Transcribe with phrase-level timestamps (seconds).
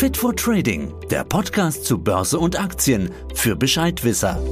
[0.00, 4.42] Fit for Trading, der Podcast zu Börse und Aktien für Bescheidwisser.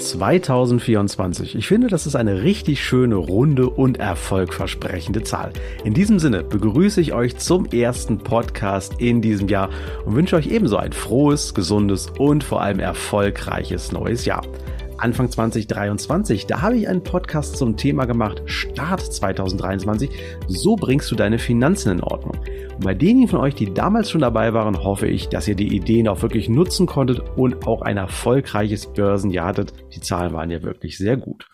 [0.00, 1.54] 2024.
[1.54, 5.52] Ich finde, das ist eine richtig schöne, runde und erfolgversprechende Zahl.
[5.84, 9.70] In diesem Sinne begrüße ich euch zum ersten Podcast in diesem Jahr
[10.06, 14.42] und wünsche euch ebenso ein frohes, gesundes und vor allem erfolgreiches neues Jahr.
[15.02, 20.10] Anfang 2023, da habe ich einen Podcast zum Thema gemacht, Start 2023,
[20.48, 22.38] so bringst du deine Finanzen in Ordnung.
[22.82, 26.08] Bei denjenigen von euch, die damals schon dabei waren, hoffe ich, dass ihr die Ideen
[26.08, 29.72] auch wirklich nutzen konntet und auch ein erfolgreiches Börsenjahr hattet.
[29.94, 31.46] Die Zahlen waren ja wirklich sehr gut.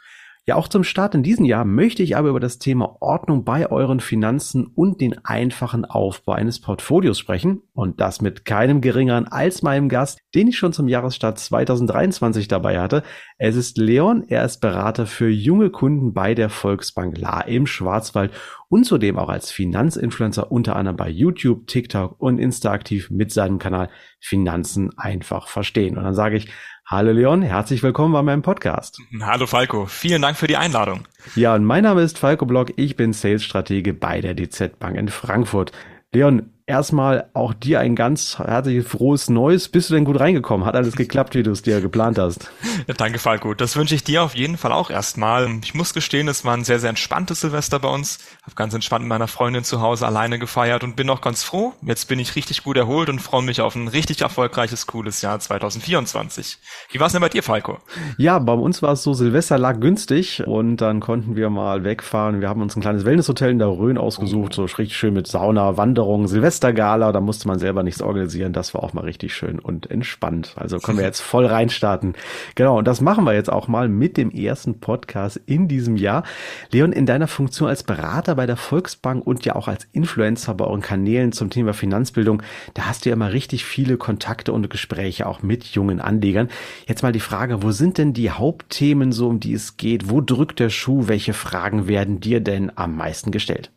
[0.48, 3.70] Ja, auch zum Start in diesem Jahr möchte ich aber über das Thema Ordnung bei
[3.70, 7.60] euren Finanzen und den einfachen Aufbau eines Portfolios sprechen.
[7.74, 12.80] Und das mit keinem geringeren als meinem Gast, den ich schon zum Jahresstart 2023 dabei
[12.80, 13.02] hatte.
[13.36, 14.24] Es ist Leon.
[14.26, 18.32] Er ist Berater für junge Kunden bei der Volksbank La im Schwarzwald
[18.70, 23.58] und zudem auch als Finanzinfluencer unter anderem bei YouTube, TikTok und Insta aktiv mit seinem
[23.58, 25.98] Kanal Finanzen einfach verstehen.
[25.98, 26.48] Und dann sage ich,
[26.90, 28.98] Hallo Leon, herzlich willkommen bei meinem Podcast.
[29.20, 31.06] Hallo Falco, vielen Dank für die Einladung.
[31.36, 35.08] Ja, und mein Name ist Falco Block, ich bin Sales-Stratege bei der DZ Bank in
[35.08, 35.72] Frankfurt.
[36.14, 39.68] Leon, erstmal auch dir ein ganz herzliches frohes Neues.
[39.68, 40.66] Bist du denn gut reingekommen?
[40.66, 42.50] Hat alles geklappt, wie du es dir geplant hast?
[42.86, 43.54] Ja, danke, Falco.
[43.54, 45.48] Das wünsche ich dir auf jeden Fall auch erstmal.
[45.64, 48.18] Ich muss gestehen, es war ein sehr, sehr entspanntes Silvester bei uns.
[48.44, 51.72] Hab ganz entspannt mit meiner Freundin zu Hause alleine gefeiert und bin auch ganz froh.
[51.82, 55.40] Jetzt bin ich richtig gut erholt und freue mich auf ein richtig erfolgreiches, cooles Jahr
[55.40, 56.58] 2024.
[56.90, 57.78] Wie war es denn bei dir, Falco?
[58.18, 62.40] Ja, bei uns war es so, Silvester lag günstig und dann konnten wir mal wegfahren.
[62.40, 64.66] Wir haben uns ein kleines Wellnesshotel in der Rhön ausgesucht, oh.
[64.66, 68.52] so richtig schön mit Sauna, Wanderung, Silvester Silvestergala, da musste man selber nichts organisieren.
[68.52, 70.54] Das war auch mal richtig schön und entspannt.
[70.56, 72.14] Also können wir jetzt voll reinstarten.
[72.54, 76.24] Genau, und das machen wir jetzt auch mal mit dem ersten Podcast in diesem Jahr.
[76.72, 80.64] Leon, in deiner Funktion als Berater bei der Volksbank und ja auch als Influencer bei
[80.64, 82.42] euren Kanälen zum Thema Finanzbildung,
[82.74, 86.48] da hast du ja immer richtig viele Kontakte und Gespräche auch mit jungen Anlegern.
[86.86, 90.10] Jetzt mal die Frage, wo sind denn die Hauptthemen so, um die es geht?
[90.10, 91.06] Wo drückt der Schuh?
[91.06, 93.70] Welche Fragen werden dir denn am meisten gestellt?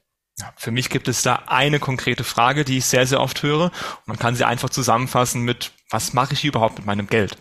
[0.58, 3.72] Für mich gibt es da eine konkrete Frage, die ich sehr, sehr oft höre.
[4.06, 7.38] man kann sie einfach zusammenfassen mit, was mache ich überhaupt mit meinem Geld?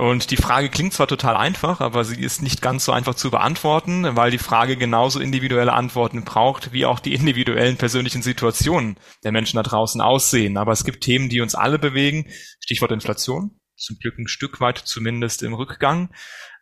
[0.00, 3.30] Und die Frage klingt zwar total einfach, aber sie ist nicht ganz so einfach zu
[3.30, 9.32] beantworten, weil die Frage genauso individuelle Antworten braucht, wie auch die individuellen persönlichen Situationen der
[9.32, 10.56] Menschen da draußen aussehen.
[10.56, 12.26] Aber es gibt Themen, die uns alle bewegen.
[12.60, 13.59] Stichwort Inflation.
[13.80, 16.10] Zum Glück ein Stück weit zumindest im Rückgang.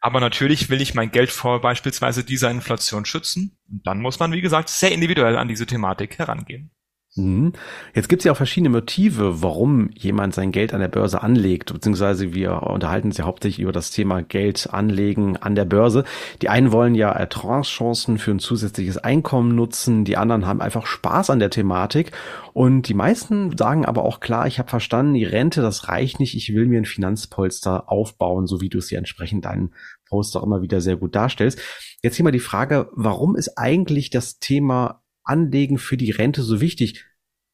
[0.01, 3.59] Aber natürlich will ich mein Geld vor beispielsweise dieser Inflation schützen.
[3.69, 6.71] Und dann muss man, wie gesagt, sehr individuell an diese Thematik herangehen.
[7.19, 7.53] Mhm.
[7.95, 11.73] Jetzt gibt es ja auch verschiedene Motive, warum jemand sein Geld an der Börse anlegt,
[11.73, 16.05] beziehungsweise wir unterhalten uns ja hauptsächlich über das Thema Geld anlegen an der Börse.
[16.43, 21.31] Die einen wollen ja Ertragschancen für ein zusätzliches Einkommen nutzen, die anderen haben einfach Spaß
[21.31, 22.13] an der Thematik
[22.53, 26.37] und die meisten sagen aber auch klar, ich habe verstanden, die Rente, das reicht nicht,
[26.37, 29.75] ich will mir ein Finanzpolster aufbauen, so wie du es hier entsprechend deinen
[30.09, 31.61] Post auch immer wieder sehr gut darstellst.
[32.03, 36.61] Jetzt hier mal die Frage, warum ist eigentlich das Thema Anlegen für die Rente so
[36.61, 37.05] wichtig?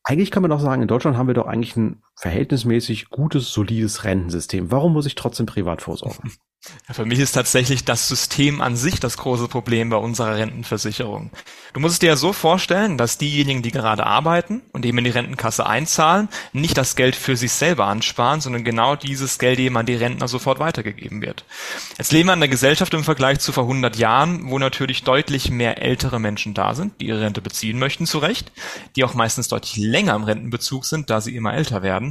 [0.05, 4.05] Eigentlich kann man doch sagen, in Deutschland haben wir doch eigentlich ein verhältnismäßig gutes, solides
[4.05, 4.71] Rentensystem.
[4.71, 6.33] Warum muss ich trotzdem privat vorsorgen?
[6.89, 11.31] Ja, für mich ist tatsächlich das System an sich das große Problem bei unserer Rentenversicherung.
[11.73, 15.05] Du musst es dir ja so vorstellen, dass diejenigen, die gerade arbeiten und eben in
[15.05, 19.77] die Rentenkasse einzahlen, nicht das Geld für sich selber ansparen, sondern genau dieses Geld eben
[19.77, 21.45] an die Rentner sofort weitergegeben wird.
[21.99, 25.51] Jetzt leben wir in einer Gesellschaft im Vergleich zu vor 100 Jahren, wo natürlich deutlich
[25.51, 28.53] mehr ältere Menschen da sind, die ihre Rente beziehen möchten, zu Recht,
[28.97, 32.04] die auch meistens deutlich länger im Rentenbezug sind, da sie immer älter werden.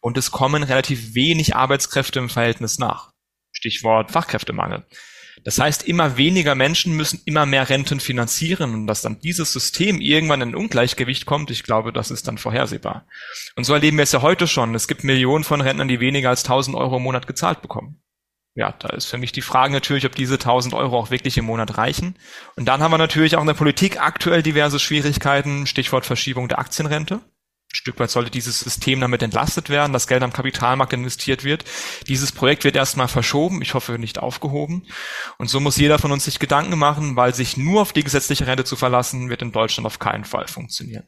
[0.00, 3.12] Und es kommen relativ wenig Arbeitskräfte im Verhältnis nach.
[3.52, 4.84] Stichwort Fachkräftemangel.
[5.44, 10.00] Das heißt, immer weniger Menschen müssen immer mehr Renten finanzieren und dass dann dieses System
[10.00, 13.06] irgendwann in Ungleichgewicht kommt, ich glaube, das ist dann vorhersehbar.
[13.54, 14.74] Und so erleben wir es ja heute schon.
[14.74, 18.02] Es gibt Millionen von Rentnern, die weniger als 1000 Euro im Monat gezahlt bekommen.
[18.56, 21.44] Ja, da ist für mich die Frage natürlich, ob diese 1000 Euro auch wirklich im
[21.44, 22.16] Monat reichen.
[22.56, 26.58] Und dann haben wir natürlich auch in der Politik aktuell diverse Schwierigkeiten, Stichwort Verschiebung der
[26.58, 27.20] Aktienrente.
[27.76, 31.64] Stück weit sollte dieses System damit entlastet werden, dass Geld am Kapitalmarkt investiert wird.
[32.08, 34.86] Dieses Projekt wird erstmal verschoben, ich hoffe nicht aufgehoben.
[35.38, 38.46] Und so muss jeder von uns sich Gedanken machen, weil sich nur auf die gesetzliche
[38.46, 41.04] Rente zu verlassen, wird in Deutschland auf keinen Fall funktionieren.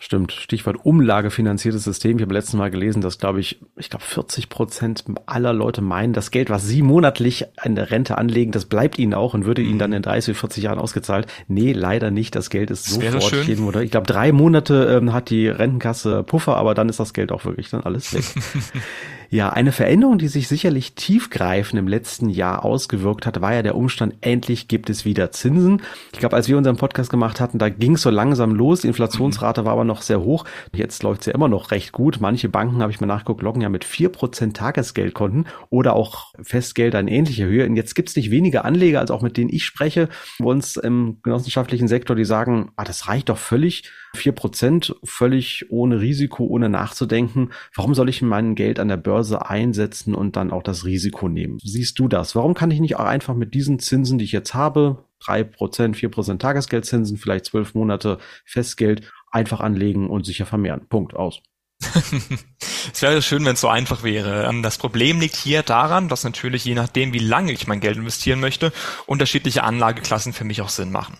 [0.00, 2.18] Stimmt, Stichwort umlagefinanziertes System.
[2.18, 6.12] Ich habe letztes Mal gelesen, dass, glaube ich, ich glaube 40 Prozent aller Leute meinen,
[6.12, 9.60] das Geld, was sie monatlich an der Rente anlegen, das bleibt ihnen auch und würde
[9.60, 11.26] ihnen dann in 30, 40 Jahren ausgezahlt.
[11.48, 12.36] Nee, leider nicht.
[12.36, 13.82] Das Geld ist sofort jeden Monat.
[13.82, 17.44] Ich glaube, drei Monate ähm, hat die Rentenkasse Puffer, aber dann ist das Geld auch
[17.44, 18.24] wirklich dann alles weg.
[19.30, 23.76] Ja, eine Veränderung, die sich sicherlich tiefgreifend im letzten Jahr ausgewirkt hat, war ja der
[23.76, 25.82] Umstand, endlich gibt es wieder Zinsen.
[26.14, 28.80] Ich glaube, als wir unseren Podcast gemacht hatten, da ging es so langsam los.
[28.80, 30.46] Die Inflationsrate war aber noch sehr hoch.
[30.72, 32.22] Jetzt läuft es ja immer noch recht gut.
[32.22, 36.94] Manche Banken, habe ich mal nachgeguckt, locken ja mit vier Prozent Tagesgeldkonten oder auch Festgeld
[36.94, 37.66] in ähnlicher Höhe.
[37.66, 40.08] Und jetzt gibt es nicht wenige Anleger, als auch mit denen ich spreche,
[40.38, 43.92] bei uns im genossenschaftlichen Sektor, die sagen, ah, das reicht doch völlig.
[44.18, 47.50] Vier Prozent völlig ohne Risiko, ohne nachzudenken.
[47.74, 51.58] Warum soll ich mein Geld an der Börse einsetzen und dann auch das Risiko nehmen?
[51.62, 52.34] Siehst du das?
[52.34, 55.96] Warum kann ich nicht auch einfach mit diesen Zinsen, die ich jetzt habe, drei Prozent,
[55.96, 60.86] vier Prozent Tagesgeldzinsen, vielleicht zwölf Monate Festgeld, einfach anlegen und sicher vermehren?
[60.88, 61.40] Punkt aus.
[62.92, 64.48] es wäre schön, wenn es so einfach wäre.
[64.48, 67.96] Ähm, das Problem liegt hier daran, dass natürlich je nachdem, wie lange ich mein Geld
[67.96, 68.72] investieren möchte,
[69.06, 71.16] unterschiedliche Anlageklassen für mich auch Sinn machen.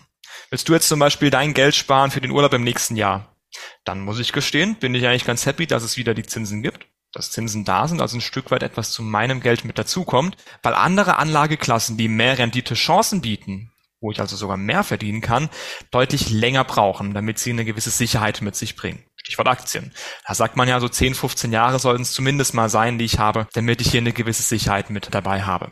[0.49, 3.35] Willst du jetzt zum Beispiel dein Geld sparen für den Urlaub im nächsten Jahr?
[3.83, 6.87] Dann muss ich gestehen, bin ich eigentlich ganz happy, dass es wieder die Zinsen gibt,
[7.11, 10.73] dass Zinsen da sind, also ein Stück weit etwas zu meinem Geld mit dazukommt, weil
[10.73, 13.71] andere Anlageklassen, die mehr Rendite-Chancen bieten,
[14.01, 15.49] wo ich also sogar mehr verdienen kann,
[15.91, 19.03] deutlich länger brauchen, damit sie eine gewisse Sicherheit mit sich bringen.
[19.15, 19.91] Stichwort Aktien.
[20.25, 23.19] Da sagt man ja, so 10, 15 Jahre sollten es zumindest mal sein, die ich
[23.19, 25.71] habe, damit ich hier eine gewisse Sicherheit mit dabei habe.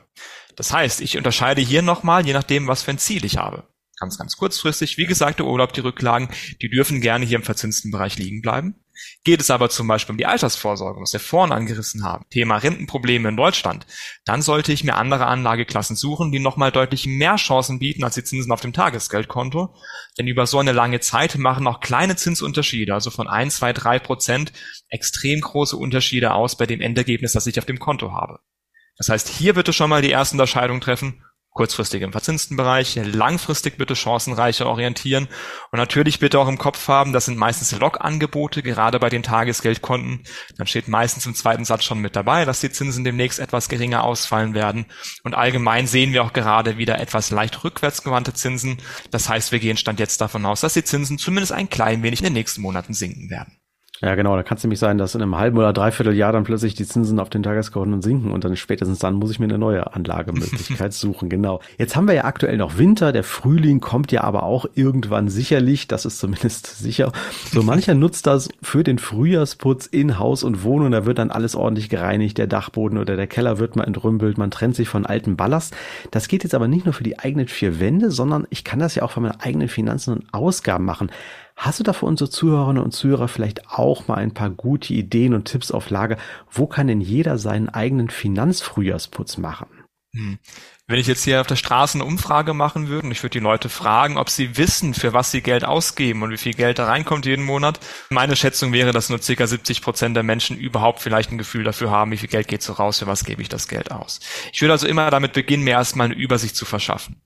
[0.56, 3.64] Das heißt, ich unterscheide hier nochmal, je nachdem, was für ein Ziel ich habe.
[4.00, 4.98] Ganz, ganz kurzfristig.
[4.98, 6.30] Wie gesagt, der Urlaub, die Rücklagen,
[6.62, 8.76] die dürfen gerne hier im verzinsten Bereich liegen bleiben.
[9.24, 13.30] Geht es aber zum Beispiel um die Altersvorsorge, was wir vorhin angerissen haben, Thema Rentenprobleme
[13.30, 13.86] in Deutschland,
[14.26, 18.24] dann sollte ich mir andere Anlageklassen suchen, die nochmal deutlich mehr Chancen bieten als die
[18.24, 19.76] Zinsen auf dem Tagesgeldkonto.
[20.18, 24.00] Denn über so eine lange Zeit machen auch kleine Zinsunterschiede, also von 1, 2, 3
[24.00, 24.54] Prozent,
[24.90, 28.40] extrem große Unterschiede aus bei dem Endergebnis, das ich auf dem Konto habe.
[28.98, 31.24] Das heißt, hier bitte schon mal die erste Unterscheidung treffen
[31.58, 35.28] kurzfristig im verzinsten Bereich, langfristig bitte chancenreicher orientieren
[35.72, 40.24] und natürlich bitte auch im Kopf haben, das sind meistens Log-Angebote, gerade bei den Tagesgeldkonten.
[40.58, 44.04] Dann steht meistens im zweiten Satz schon mit dabei, dass die Zinsen demnächst etwas geringer
[44.04, 44.86] ausfallen werden.
[45.24, 48.78] Und allgemein sehen wir auch gerade wieder etwas leicht rückwärtsgewandte Zinsen.
[49.12, 52.20] Das heißt, wir gehen Stand jetzt davon aus, dass die Zinsen zumindest ein klein wenig
[52.20, 53.58] in den nächsten Monaten sinken werden.
[54.02, 54.36] Ja, genau.
[54.36, 56.86] Da kann es nämlich sein, dass in einem halben oder dreiviertel Jahr dann plötzlich die
[56.86, 60.94] Zinsen auf den Tageskonten sinken und dann spätestens dann muss ich mir eine neue Anlagemöglichkeit
[60.94, 61.30] suchen.
[61.30, 61.62] Genau.
[61.80, 63.12] Jetzt haben wir ja aktuell noch Winter.
[63.12, 65.88] Der Frühling kommt ja aber auch irgendwann sicherlich.
[65.88, 67.12] Das ist zumindest sicher.
[67.52, 70.92] So mancher nutzt das für den Frühjahrsputz in Haus und Wohnung.
[70.92, 72.38] Da wird dann alles ordentlich gereinigt.
[72.38, 74.38] Der Dachboden oder der Keller wird mal entrümpelt.
[74.38, 75.76] Man trennt sich von altem Ballast.
[76.12, 78.94] Das geht jetzt aber nicht nur für die eigenen vier Wände, sondern ich kann das
[78.94, 81.10] ja auch für meine eigenen Finanzen und Ausgaben machen.
[81.58, 85.34] Hast du da für unsere Zuhörerinnen und Zuhörer vielleicht auch mal ein paar gute Ideen
[85.34, 86.18] und Tipps auf Lage?
[86.52, 89.68] Wo kann denn jeder seinen eigenen Finanzfrühjahrsputz machen?
[90.14, 90.38] Hm.
[90.86, 93.44] Wenn ich jetzt hier auf der Straße eine Umfrage machen würde und ich würde die
[93.44, 96.86] Leute fragen, ob sie wissen, für was sie Geld ausgeben und wie viel Geld da
[96.86, 97.80] reinkommt jeden Monat,
[98.12, 101.90] meine Schätzung wäre, dass nur circa 70 Prozent der Menschen überhaupt vielleicht ein Gefühl dafür
[101.90, 104.20] haben, wie viel Geld geht so raus, für was gebe ich das Geld aus.
[104.54, 107.20] Ich würde also immer damit beginnen, mir erstmal eine Übersicht zu verschaffen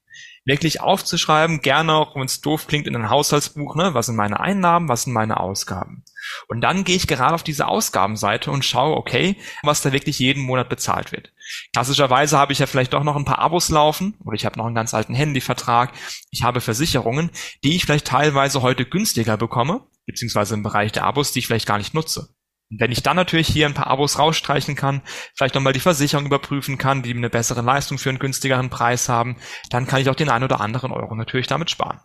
[0.45, 4.39] wirklich aufzuschreiben, gerne auch, wenn es doof klingt, in ein Haushaltsbuch, ne, was sind meine
[4.39, 6.03] Einnahmen, was sind meine Ausgaben.
[6.47, 10.43] Und dann gehe ich gerade auf diese Ausgabenseite und schaue, okay, was da wirklich jeden
[10.43, 11.31] Monat bezahlt wird.
[11.73, 14.65] Klassischerweise habe ich ja vielleicht doch noch ein paar Abos laufen oder ich habe noch
[14.65, 15.91] einen ganz alten Handyvertrag.
[16.29, 17.31] Ich habe Versicherungen,
[17.63, 21.67] die ich vielleicht teilweise heute günstiger bekomme, beziehungsweise im Bereich der Abos, die ich vielleicht
[21.67, 22.29] gar nicht nutze.
[22.73, 25.01] Wenn ich dann natürlich hier ein paar Abos rausstreichen kann,
[25.35, 29.35] vielleicht nochmal die Versicherung überprüfen kann, die eine bessere Leistung für einen günstigeren Preis haben,
[29.69, 32.00] dann kann ich auch den ein oder anderen Euro natürlich damit sparen.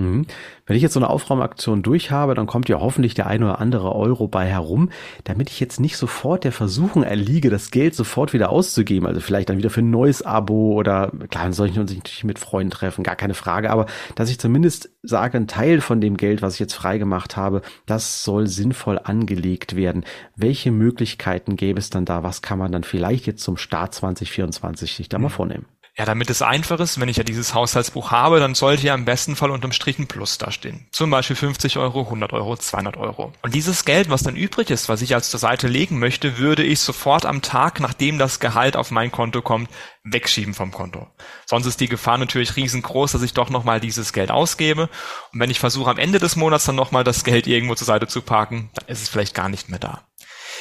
[0.00, 0.26] Mhm.
[0.66, 3.60] Wenn ich jetzt so eine Aufraumaktion durch habe, dann kommt ja hoffentlich der ein oder
[3.60, 4.90] andere Euro bei herum,
[5.24, 9.06] damit ich jetzt nicht sofort der Versuchung erliege, das Geld sofort wieder auszugeben.
[9.06, 12.24] Also vielleicht dann wieder für ein neues Abo oder klar, dann soll ich uns natürlich
[12.24, 16.16] mit Freunden treffen, gar keine Frage, aber dass ich zumindest sage, ein Teil von dem
[16.16, 20.04] Geld, was ich jetzt freigemacht habe, das soll sinnvoll angelegt werden.
[20.36, 22.22] Welche Möglichkeiten gäbe es dann da?
[22.22, 25.32] Was kann man dann vielleicht jetzt zum Start 2024 sich da mal mhm.
[25.32, 25.66] vornehmen?
[25.96, 29.04] Ja, damit es einfach ist, wenn ich ja dieses Haushaltsbuch habe, dann sollte ja im
[29.04, 30.86] besten Fall unterm Strich ein Plus dastehen.
[30.92, 33.32] Zum Beispiel 50 Euro, 100 Euro, 200 Euro.
[33.42, 36.62] Und dieses Geld, was dann übrig ist, was ich als zur Seite legen möchte, würde
[36.62, 39.68] ich sofort am Tag, nachdem das Gehalt auf mein Konto kommt,
[40.04, 41.08] wegschieben vom Konto.
[41.44, 44.88] Sonst ist die Gefahr natürlich riesengroß, dass ich doch nochmal dieses Geld ausgebe.
[45.32, 48.06] Und wenn ich versuche, am Ende des Monats dann nochmal das Geld irgendwo zur Seite
[48.06, 50.06] zu parken, dann ist es vielleicht gar nicht mehr da.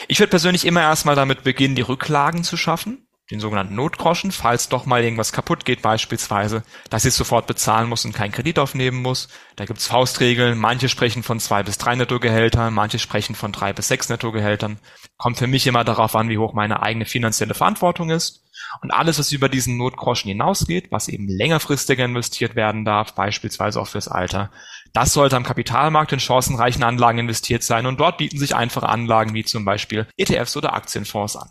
[0.08, 4.70] Ich würde persönlich immer erstmal damit beginnen, die Rücklagen zu schaffen den sogenannten Notgroschen, falls
[4.70, 9.02] doch mal irgendwas kaputt geht beispielsweise, dass ich sofort bezahlen muss und keinen Kredit aufnehmen
[9.02, 9.28] muss.
[9.56, 13.88] Da gibt's Faustregeln, manche sprechen von zwei bis drei Nettogehältern, manche sprechen von drei bis
[13.88, 14.80] sechs Nettogehältern.
[15.18, 18.46] Kommt für mich immer darauf an, wie hoch meine eigene finanzielle Verantwortung ist.
[18.82, 23.88] Und alles, was über diesen Notgroschen hinausgeht, was eben längerfristiger investiert werden darf, beispielsweise auch
[23.88, 24.52] fürs Alter,
[24.94, 27.86] das sollte am Kapitalmarkt in chancenreichen Anlagen investiert sein.
[27.86, 31.50] Und dort bieten sich einfache Anlagen wie zum Beispiel ETFs oder Aktienfonds an.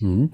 [0.00, 0.32] Mhm.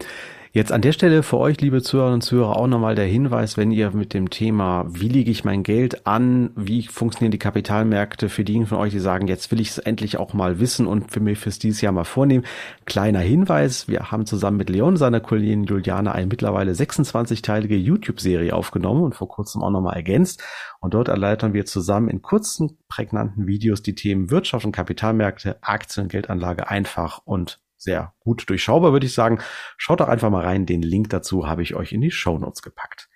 [0.57, 3.73] Jetzt an der Stelle für euch, liebe Zuhörerinnen und Zuhörer, auch nochmal der Hinweis, wenn
[3.73, 8.45] ihr mit dem Thema, wie lege ich mein Geld an, wie funktionieren die Kapitalmärkte, für
[8.45, 11.19] diejenigen von euch, die sagen, jetzt will ich es endlich auch mal wissen und für
[11.19, 12.45] mich fürs dieses Jahr mal vornehmen.
[12.85, 19.03] Kleiner Hinweis, wir haben zusammen mit Leon, seiner Kollegin Juliane, eine mittlerweile 26-teilige YouTube-Serie aufgenommen
[19.03, 20.45] und vor kurzem auch nochmal ergänzt.
[20.79, 26.07] Und dort erläutern wir zusammen in kurzen, prägnanten Videos die Themen Wirtschaft und Kapitalmärkte, Aktien,
[26.07, 29.39] Geldanlage einfach und sehr gut durchschaubar, würde ich sagen.
[29.77, 30.67] Schaut doch einfach mal rein.
[30.67, 33.09] Den Link dazu habe ich euch in die Show Notes gepackt.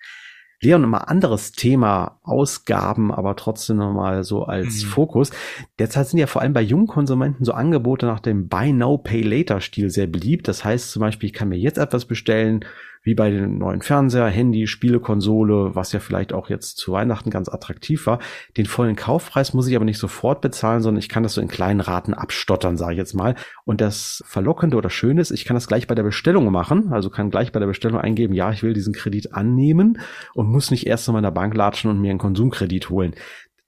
[0.61, 4.87] Leon, immer anderes Thema, Ausgaben, aber trotzdem nochmal so als mhm.
[4.89, 5.31] Fokus.
[5.79, 9.21] Derzeit sind ja vor allem bei jungen Konsumenten so Angebote nach dem Buy Now, Pay
[9.21, 10.49] Later Stil sehr beliebt.
[10.49, 12.65] Das heißt zum Beispiel, ich kann mir jetzt etwas bestellen,
[13.09, 17.49] wie bei den neuen Fernseher, Handy, Spielekonsole, was ja vielleicht auch jetzt zu Weihnachten ganz
[17.49, 18.19] attraktiv war.
[18.55, 21.47] Den vollen Kaufpreis muss ich aber nicht sofort bezahlen, sondern ich kann das so in
[21.47, 23.33] kleinen Raten abstottern, sage ich jetzt mal.
[23.65, 27.09] Und das Verlockende oder Schöne ist, ich kann das gleich bei der Bestellung machen, also
[27.09, 29.99] kann gleich bei der Bestellung eingeben, ja, ich will diesen Kredit annehmen
[30.35, 33.15] und muss nicht erst zu meiner Bank latschen und mir einen Konsumkredit holen.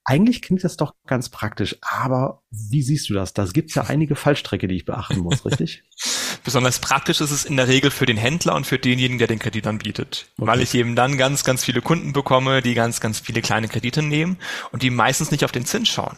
[0.04, 3.34] Eigentlich klingt das doch ganz praktisch, aber wie siehst du das?
[3.34, 5.82] Da gibt es ja einige Fallstrecke, die ich beachten muss, richtig?
[6.44, 9.38] Besonders praktisch ist es in der Regel für den Händler und für denjenigen, der den
[9.38, 10.26] Kredit anbietet.
[10.36, 10.50] Okay.
[10.50, 14.02] Weil ich eben dann ganz, ganz viele Kunden bekomme, die ganz, ganz viele kleine Kredite
[14.02, 14.38] nehmen
[14.72, 16.16] und die meistens nicht auf den Zins schauen.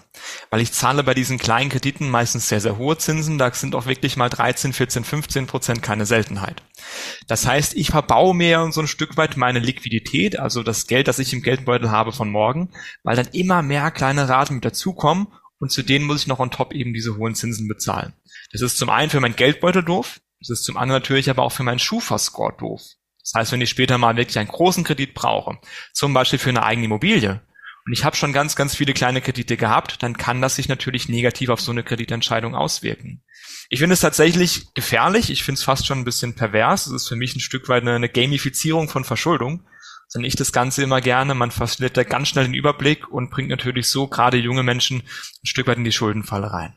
[0.50, 3.36] Weil ich zahle bei diesen kleinen Krediten meistens sehr, sehr hohe Zinsen.
[3.36, 6.62] Da sind auch wirklich mal 13, 14, 15 Prozent keine Seltenheit.
[7.26, 11.18] Das heißt, ich verbaue mir so ein Stück weit meine Liquidität, also das Geld, das
[11.18, 12.70] ich im Geldbeutel habe von morgen,
[13.02, 15.28] weil dann immer mehr kleine Raten mit dazukommen
[15.58, 18.12] und zu denen muss ich noch on top eben diese hohen Zinsen bezahlen.
[18.52, 21.52] Das ist zum einen für mein Geldbeutel doof, das ist zum anderen natürlich aber auch
[21.52, 22.82] für meinen Schufa-Score doof.
[23.22, 25.58] Das heißt, wenn ich später mal wirklich einen großen Kredit brauche,
[25.92, 27.40] zum Beispiel für eine eigene Immobilie,
[27.86, 31.08] und ich habe schon ganz, ganz viele kleine Kredite gehabt, dann kann das sich natürlich
[31.08, 33.22] negativ auf so eine Kreditentscheidung auswirken.
[33.68, 36.86] Ich finde es tatsächlich gefährlich, ich finde es fast schon ein bisschen pervers.
[36.86, 39.66] Es ist für mich ein Stück weit eine, Gamifizierung von Verschuldung.
[40.08, 43.48] Sondern ich das Ganze immer gerne, man verliert da ganz schnell den Überblick und bringt
[43.48, 46.74] natürlich so gerade junge Menschen ein Stück weit in die Schuldenfalle rein.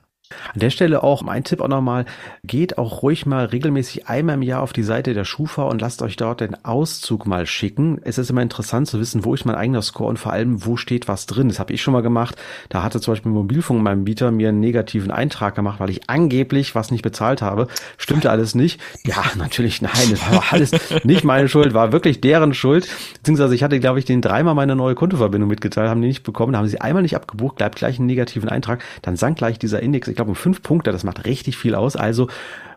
[0.54, 2.06] An der Stelle auch mein Tipp auch nochmal,
[2.44, 6.02] geht auch ruhig mal regelmäßig einmal im Jahr auf die Seite der Schufa und lasst
[6.02, 8.00] euch dort den Auszug mal schicken.
[8.04, 10.76] Es ist immer interessant zu wissen, wo ist mein eigener Score und vor allem, wo
[10.76, 11.48] steht was drin.
[11.48, 12.36] Das habe ich schon mal gemacht.
[12.70, 16.76] Da hatte zum Beispiel Mobilfunk meinem Bieter mir einen negativen Eintrag gemacht, weil ich angeblich
[16.76, 17.68] was nicht bezahlt habe.
[17.98, 18.82] Stimmte alles nicht.
[19.06, 20.72] Ja, natürlich, nein, das war alles
[21.04, 22.88] nicht meine Schuld, war wirklich deren Schuld.
[23.16, 26.58] Beziehungsweise ich hatte, glaube ich, den dreimal meine neue Kontoverbindung mitgeteilt, haben die nicht bekommen,
[26.58, 28.84] haben sie einmal nicht abgebucht, bleibt gleich einen negativen Eintrag.
[29.02, 31.96] Dann sank gleich dieser Index glaube um fünf Punkte, das macht richtig viel aus.
[31.96, 32.28] Also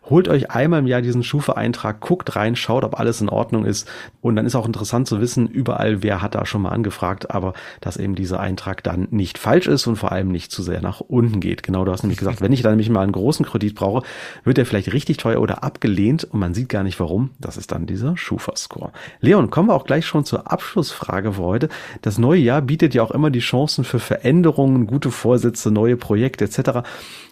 [0.09, 3.89] holt euch einmal im Jahr diesen Schufa-Eintrag, guckt rein, schaut, ob alles in Ordnung ist.
[4.21, 7.55] Und dann ist auch interessant zu wissen, überall, wer hat da schon mal angefragt, aber
[7.81, 11.01] dass eben dieser Eintrag dann nicht falsch ist und vor allem nicht zu sehr nach
[11.01, 11.63] unten geht.
[11.63, 14.05] Genau, du hast nämlich gesagt, wenn ich dann nämlich mal einen großen Kredit brauche,
[14.45, 17.31] wird der vielleicht richtig teuer oder abgelehnt und man sieht gar nicht warum.
[17.39, 18.93] Das ist dann dieser Schufa-Score.
[19.21, 21.69] Leon, kommen wir auch gleich schon zur Abschlussfrage für heute.
[22.03, 26.45] Das neue Jahr bietet ja auch immer die Chancen für Veränderungen, gute Vorsätze, neue Projekte
[26.45, 26.81] etc.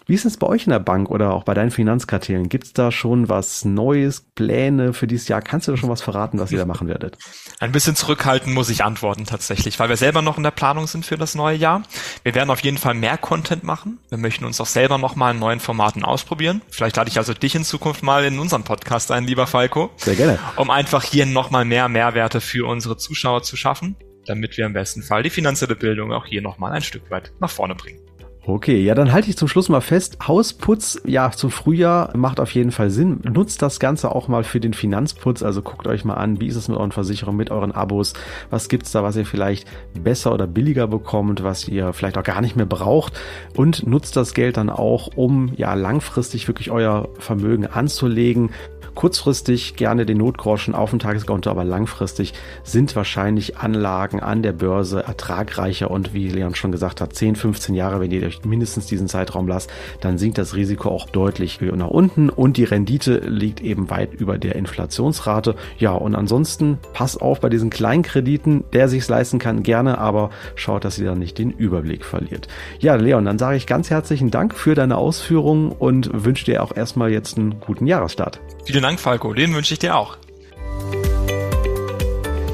[0.09, 2.49] Wie ist es bei euch in der Bank oder auch bei deinen Finanzkartellen?
[2.49, 5.39] Gibt es da schon was Neues, Pläne für dieses Jahr?
[5.39, 7.19] Kannst du da schon was verraten, was ihr da machen werdet?
[7.59, 11.05] Ein bisschen zurückhalten muss ich antworten tatsächlich, weil wir selber noch in der Planung sind
[11.05, 11.83] für das neue Jahr.
[12.23, 13.99] Wir werden auf jeden Fall mehr Content machen.
[14.09, 16.63] Wir möchten uns auch selber noch mal in neuen Formaten ausprobieren.
[16.71, 19.91] Vielleicht lade ich also dich in Zukunft mal in unseren Podcast ein, lieber Falco.
[19.97, 20.39] Sehr gerne.
[20.55, 24.73] Um einfach hier noch mal mehr Mehrwerte für unsere Zuschauer zu schaffen, damit wir im
[24.73, 28.08] besten Fall die finanzielle Bildung auch hier noch mal ein Stück weit nach vorne bringen.
[28.45, 30.17] Okay, ja, dann halte ich zum Schluss mal fest.
[30.25, 33.19] Hausputz, ja, zum Frühjahr macht auf jeden Fall Sinn.
[33.23, 35.43] Nutzt das Ganze auch mal für den Finanzputz.
[35.43, 38.13] Also guckt euch mal an, wie ist es mit euren Versicherungen, mit euren Abos?
[38.49, 42.41] Was gibt's da, was ihr vielleicht besser oder billiger bekommt, was ihr vielleicht auch gar
[42.41, 43.19] nicht mehr braucht?
[43.55, 48.51] Und nutzt das Geld dann auch, um ja langfristig wirklich euer Vermögen anzulegen
[48.99, 55.01] kurzfristig gerne den Notgroschen auf dem Tageskonto, aber langfristig sind wahrscheinlich Anlagen an der Börse
[55.01, 59.07] ertragreicher und wie Leon schon gesagt hat, 10, 15 Jahre, wenn ihr euch mindestens diesen
[59.07, 63.89] Zeitraum lasst, dann sinkt das Risiko auch deutlich nach unten und die Rendite liegt eben
[63.89, 65.55] weit über der Inflationsrate.
[65.77, 70.29] Ja, und ansonsten passt auf bei diesen kleinen Krediten, der sich's leisten kann, gerne, aber
[70.55, 72.49] schaut, dass ihr dann nicht den Überblick verliert.
[72.79, 76.75] Ja, Leon, dann sage ich ganz herzlichen Dank für deine Ausführungen und wünsche dir auch
[76.75, 78.41] erstmal jetzt einen guten Jahresstart.
[78.65, 79.33] Vielen Dank, Falco.
[79.33, 80.17] Den wünsche ich dir auch.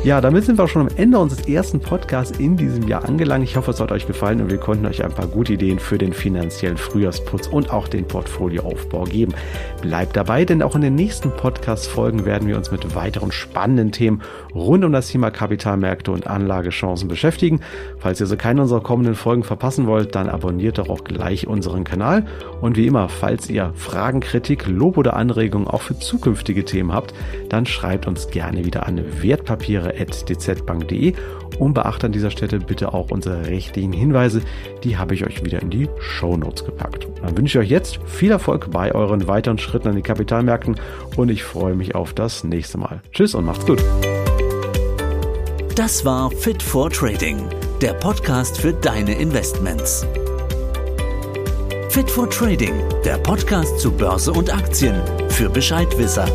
[0.05, 3.43] Ja, damit sind wir schon am Ende unseres ersten Podcasts in diesem Jahr angelangt.
[3.43, 5.97] Ich hoffe, es hat euch gefallen und wir konnten euch ein paar gute Ideen für
[5.97, 9.33] den finanziellen Frühjahrsputz und auch den Portfolioaufbau geben.
[9.81, 14.21] Bleibt dabei, denn auch in den nächsten Podcast-Folgen werden wir uns mit weiteren spannenden Themen
[14.53, 17.61] rund um das Thema Kapitalmärkte und Anlagechancen beschäftigen.
[17.97, 21.83] Falls ihr so keine unserer kommenden Folgen verpassen wollt, dann abonniert doch auch gleich unseren
[21.83, 22.27] Kanal.
[22.61, 27.15] Und wie immer, falls ihr Fragen, Kritik, Lob oder Anregungen auch für zukünftige Themen habt,
[27.49, 31.13] dann schreibt uns gerne wieder an Wertpapiere dz.bank.de
[31.59, 34.41] und beachte an dieser Stelle bitte auch unsere rechtlichen Hinweise.
[34.83, 37.07] Die habe ich euch wieder in die Show Notes gepackt.
[37.21, 40.75] Dann wünsche ich euch jetzt viel Erfolg bei euren weiteren Schritten an den Kapitalmärkten
[41.15, 43.01] und ich freue mich auf das nächste Mal.
[43.11, 43.83] Tschüss und macht's gut.
[45.75, 47.37] Das war Fit for Trading,
[47.81, 50.05] der Podcast für deine Investments.
[51.89, 52.73] Fit for Trading,
[53.03, 56.27] der Podcast zu Börse und Aktien für Bescheidwisser.